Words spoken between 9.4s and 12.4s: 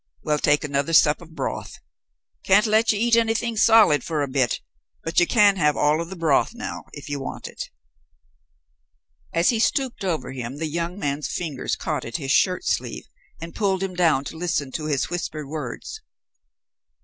he stooped over him the young man's fingers caught at his